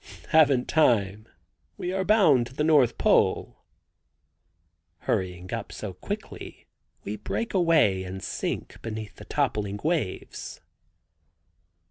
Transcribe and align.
"Haven't 0.29 0.67
time; 0.67 1.27
we 1.77 1.93
are 1.93 2.03
bound 2.03 2.47
to 2.47 2.53
the 2.55 2.63
North 2.63 2.97
Pole." 2.97 3.59
Hurrying 5.01 5.53
up 5.53 5.71
so 5.71 5.93
quickly, 5.93 6.65
we 7.03 7.17
break 7.17 7.53
away 7.53 8.03
and 8.03 8.23
sink 8.23 8.81
beneath 8.81 9.17
the 9.17 9.25
toppling 9.25 9.79
waves. 9.83 10.59